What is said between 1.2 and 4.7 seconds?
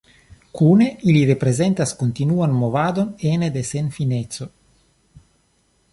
reprezentas kontinuan movadon ene de senfineco.